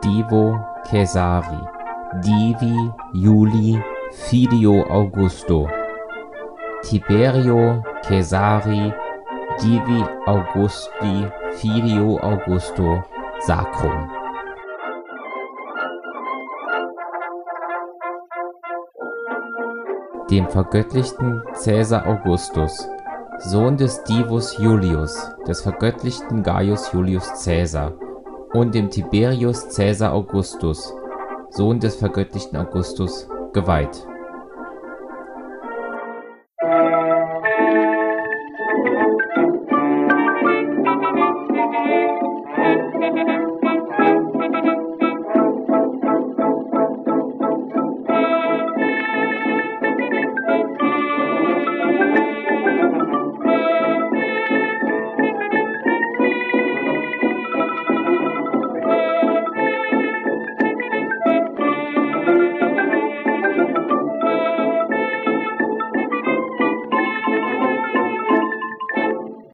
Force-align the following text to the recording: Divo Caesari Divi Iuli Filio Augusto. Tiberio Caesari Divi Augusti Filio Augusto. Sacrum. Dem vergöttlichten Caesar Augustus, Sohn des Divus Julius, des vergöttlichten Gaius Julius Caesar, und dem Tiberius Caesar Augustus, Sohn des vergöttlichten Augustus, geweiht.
Divo 0.00 0.58
Caesari 0.90 1.60
Divi 2.22 2.92
Iuli 3.14 3.80
Filio 4.12 4.82
Augusto. 4.90 5.68
Tiberio 6.82 7.82
Caesari 8.02 8.92
Divi 9.60 10.04
Augusti 10.26 11.28
Filio 11.52 12.18
Augusto. 12.18 13.02
Sacrum. 13.46 14.08
Dem 20.30 20.48
vergöttlichten 20.48 21.42
Caesar 21.52 22.06
Augustus, 22.06 22.88
Sohn 23.44 23.76
des 23.76 24.04
Divus 24.04 24.56
Julius, 24.58 25.28
des 25.48 25.62
vergöttlichten 25.62 26.44
Gaius 26.44 26.92
Julius 26.92 27.44
Caesar, 27.44 27.92
und 28.52 28.72
dem 28.72 28.88
Tiberius 28.88 29.68
Caesar 29.74 30.12
Augustus, 30.12 30.94
Sohn 31.50 31.80
des 31.80 31.96
vergöttlichten 31.96 32.56
Augustus, 32.56 33.28
geweiht. 33.52 34.06